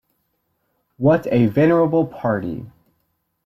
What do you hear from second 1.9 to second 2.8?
party!